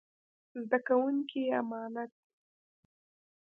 زده 0.63 0.79
کوونکي 0.87 1.39
يې 1.45 1.53
امانت 1.61 2.11
دي. 2.17 2.23